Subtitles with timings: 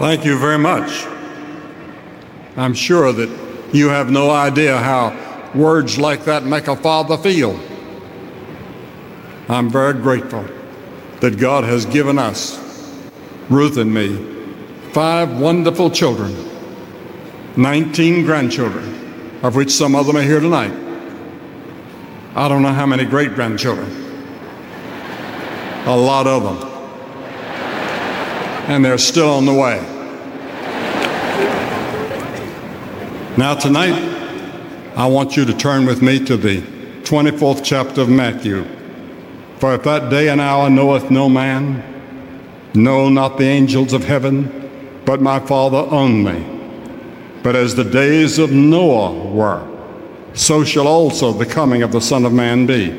[0.00, 1.04] Thank you very much.
[2.56, 3.28] I'm sure that
[3.74, 5.14] you have no idea how
[5.54, 7.60] words like that make a father feel.
[9.50, 10.46] I'm very grateful
[11.20, 12.58] that God has given us,
[13.50, 14.16] Ruth and me,
[14.92, 16.34] five wonderful children,
[17.58, 20.72] 19 grandchildren, of which some of them are here tonight.
[22.34, 23.90] I don't know how many great grandchildren.
[25.84, 26.69] A lot of them.
[28.68, 29.80] And they're still on the way.
[33.36, 33.94] Now, tonight,
[34.96, 36.60] I want you to turn with me to the
[37.02, 38.64] 24th chapter of Matthew.
[39.58, 41.82] For if that day and hour knoweth no man,
[42.74, 44.70] no, not the angels of heaven,
[45.04, 46.44] but my Father only.
[47.42, 49.66] But as the days of Noah were,
[50.34, 52.90] so shall also the coming of the Son of Man be.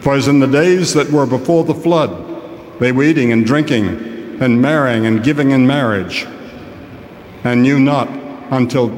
[0.00, 4.13] For as in the days that were before the flood, they were eating and drinking,
[4.44, 6.26] and marrying and giving in marriage,
[7.44, 8.08] and knew not
[8.52, 8.88] until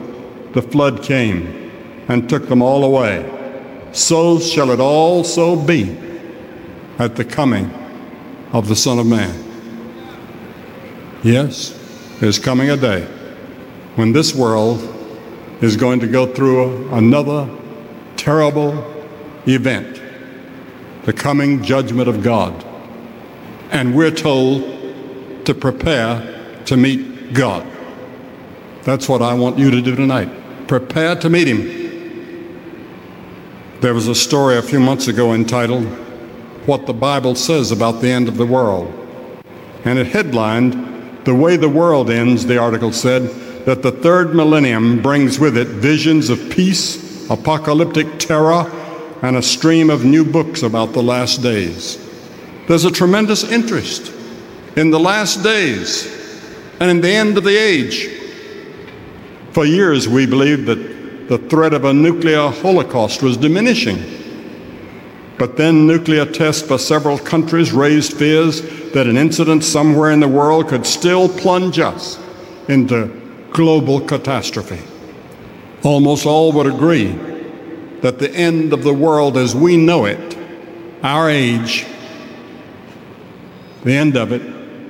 [0.52, 1.70] the flood came
[2.08, 3.24] and took them all away.
[3.92, 5.96] So shall it also be
[6.98, 7.70] at the coming
[8.52, 9.34] of the Son of Man.
[11.22, 11.78] Yes,
[12.20, 13.02] there's coming a day
[13.94, 14.80] when this world
[15.60, 17.48] is going to go through another
[18.16, 18.84] terrible
[19.46, 20.02] event
[21.04, 22.64] the coming judgment of God.
[23.70, 24.75] And we're told
[25.46, 27.66] to prepare to meet God.
[28.82, 30.28] That's what I want you to do tonight.
[30.68, 31.76] Prepare to meet Him.
[33.80, 35.84] There was a story a few months ago entitled,
[36.66, 38.92] What the Bible Says About the End of the World.
[39.84, 43.22] And it headlined, The Way the World Ends, the article said,
[43.66, 48.70] that the third millennium brings with it visions of peace, apocalyptic terror,
[49.22, 51.98] and a stream of new books about the last days.
[52.68, 54.12] There's a tremendous interest
[54.76, 56.06] in the last days
[56.80, 58.08] and in the end of the age.
[59.52, 63.98] For years, we believed that the threat of a nuclear holocaust was diminishing.
[65.38, 68.60] But then nuclear tests by several countries raised fears
[68.92, 72.18] that an incident somewhere in the world could still plunge us
[72.68, 73.08] into
[73.52, 74.80] global catastrophe.
[75.82, 77.12] Almost all would agree
[78.02, 80.36] that the end of the world as we know it,
[81.02, 81.86] our age,
[83.84, 84.42] the end of it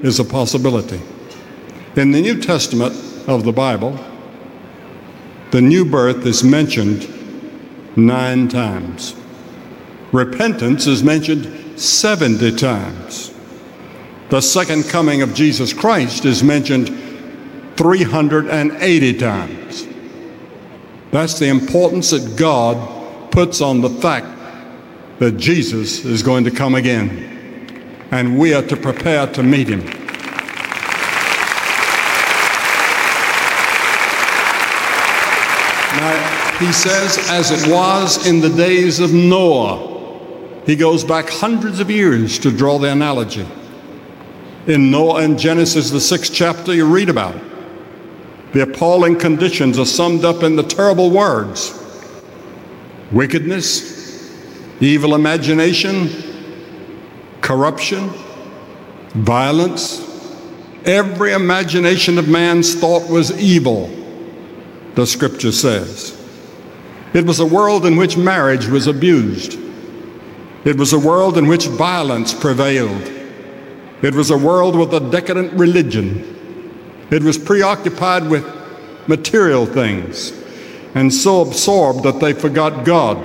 [0.07, 1.01] is a possibility.
[1.97, 2.95] In the New Testament
[3.29, 3.99] of the Bible,
[5.51, 7.09] the new birth is mentioned
[7.97, 9.17] nine times.
[10.13, 13.33] Repentance is mentioned 70 times.
[14.29, 16.89] The second coming of Jesus Christ is mentioned
[17.77, 19.87] 380 times.
[21.11, 24.27] That's the importance that God puts on the fact
[25.19, 28.07] that Jesus is going to come again.
[28.11, 29.96] And we are to prepare to meet him.
[35.97, 39.95] Now, he says, as it was in the days of Noah.
[40.67, 43.47] He goes back hundreds of years to draw the analogy.
[44.67, 47.43] In Noah in Genesis, the sixth chapter, you read about it.
[48.53, 51.83] The appalling conditions are summed up in the terrible words
[53.13, 54.33] wickedness,
[54.81, 56.11] evil imagination,
[57.41, 58.11] corruption,
[59.15, 60.03] violence.
[60.85, 63.89] Every imagination of man's thought was evil,
[64.97, 66.21] the scripture says.
[67.15, 69.59] It was a world in which marriage was abused.
[70.65, 73.13] It was a world in which violence prevailed.
[74.03, 77.07] It was a world with a decadent religion.
[77.11, 78.45] It was preoccupied with
[79.07, 80.33] material things
[80.95, 83.23] and so absorbed that they forgot God.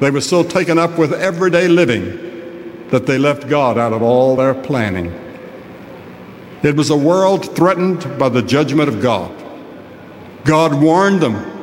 [0.00, 4.34] They were so taken up with everyday living that they left God out of all
[4.34, 5.12] their planning.
[6.62, 9.43] It was a world threatened by the judgment of God.
[10.44, 11.54] God warned them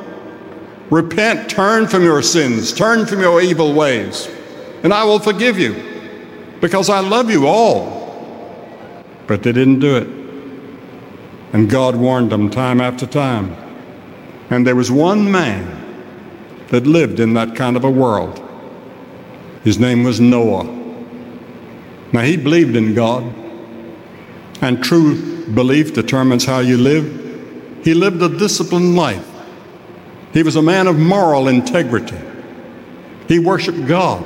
[0.92, 4.28] Repent, turn from your sins, turn from your evil ways,
[4.82, 5.74] and I will forgive you
[6.60, 8.02] because I love you all.
[9.26, 10.06] But they didn't do it.
[11.54, 13.56] And God warned them time after time.
[14.50, 15.64] And there was one man
[16.68, 18.46] that lived in that kind of a world.
[19.64, 20.64] His name was Noah.
[22.12, 23.24] Now, he believed in God,
[24.60, 27.21] and true belief determines how you live.
[27.82, 29.28] He lived a disciplined life.
[30.32, 32.18] He was a man of moral integrity.
[33.28, 34.24] He worshiped God.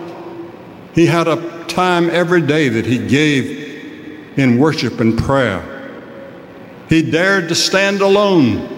[0.94, 5.72] He had a time every day that he gave in worship and prayer.
[6.88, 8.74] He dared to stand alone.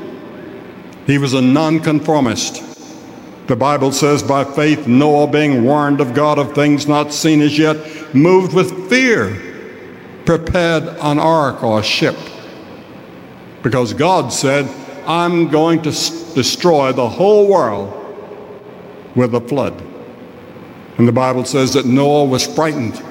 [1.06, 2.64] He was a nonconformist.
[3.46, 7.58] The Bible says, by faith, Noah, being warned of God of things not seen as
[7.58, 9.36] yet, moved with fear,
[10.24, 12.16] prepared an ark or a ship
[13.62, 14.68] Because God said,
[15.06, 17.94] I'm going to s- destroy the whole world
[19.14, 19.82] with a flood.
[20.98, 23.02] And the Bible says that Noah was frightened.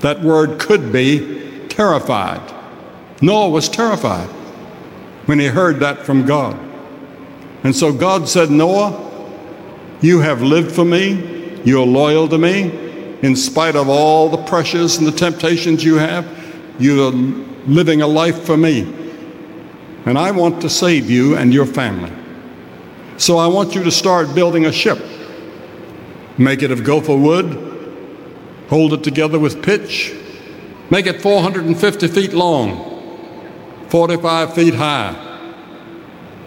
[0.00, 2.42] That word could be terrified.
[3.20, 4.28] Noah was terrified
[5.26, 6.58] when he heard that from God.
[7.64, 9.00] And so God said, Noah,
[10.02, 12.70] you have lived for me, you're loyal to me,
[13.22, 16.26] in spite of all the pressures and the temptations you have,
[16.78, 17.10] you're
[17.66, 19.03] living a life for me.
[20.06, 22.12] And I want to save you and your family.
[23.16, 24.98] So I want you to start building a ship.
[26.36, 27.46] Make it of gopher wood,
[28.68, 30.12] hold it together with pitch,
[30.90, 35.14] make it 450 feet long, 45 feet high,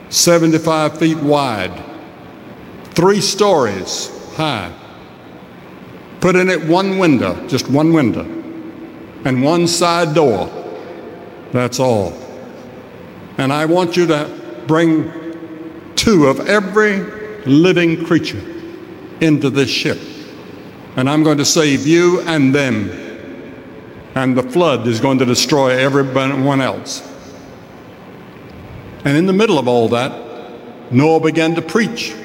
[0.09, 1.83] 75 feet wide,
[2.92, 4.74] three stories high.
[6.19, 8.25] Put in it one window, just one window,
[9.24, 10.50] and one side door.
[11.54, 12.26] That's all.
[13.38, 17.00] And I want you to bring two of every
[17.45, 18.42] living creature
[19.22, 20.00] into this ship.
[20.95, 22.89] And I'm going to save you and them.
[24.16, 27.04] And the flood is going to destroy everyone else.
[29.06, 32.16] And in the middle of all that, Noah began to preach.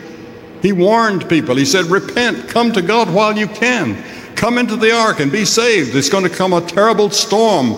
[0.62, 1.56] He warned people.
[1.56, 4.02] He said, Repent, come to God while you can.
[4.36, 5.94] Come into the ark and be saved.
[5.94, 7.72] It's going to come a terrible storm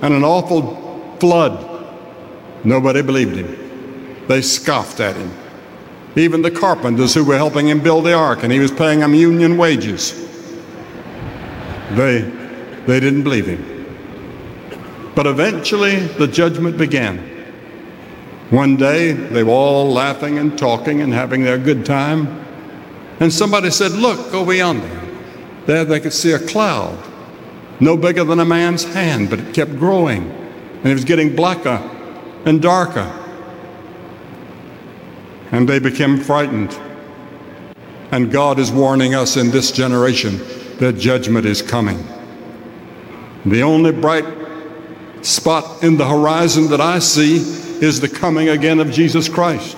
[0.00, 1.71] and an awful flood.
[2.64, 4.26] Nobody believed him.
[4.28, 5.32] They scoffed at him.
[6.14, 9.14] Even the carpenters who were helping him build the ark, and he was paying them
[9.14, 10.12] union wages,
[11.92, 12.20] they,
[12.86, 13.68] they didn't believe him.
[15.14, 17.18] But eventually, the judgment began.
[18.50, 22.44] One day, they were all laughing and talking and having their good time.
[23.18, 25.00] And somebody said, Look, over yonder.
[25.66, 26.98] There they could see a cloud,
[27.78, 30.30] no bigger than a man's hand, but it kept growing.
[30.30, 31.88] And it was getting blacker
[32.44, 33.10] and darker.
[35.50, 36.78] And they became frightened.
[38.10, 40.38] And God is warning us in this generation
[40.78, 42.04] that judgment is coming.
[43.46, 44.24] The only bright
[45.22, 47.36] spot in the horizon that I see
[47.84, 49.76] is the coming again of Jesus Christ.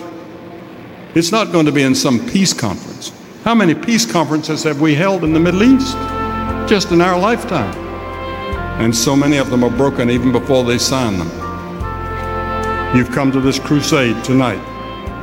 [1.15, 3.13] It's not going to be in some peace conference.
[3.45, 5.97] How many peace conferences have we held in the Middle East
[6.69, 7.75] just in our lifetime?
[8.81, 11.44] And so many of them are broken even before they sign them.
[12.95, 14.63] You've come to this crusade tonight,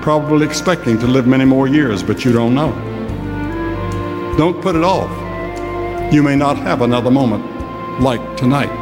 [0.02, 2.74] probably expecting to live many more years, but you don't know.
[4.38, 5.10] Don't put it off.
[6.14, 7.46] You may not have another moment
[8.02, 8.81] like tonight.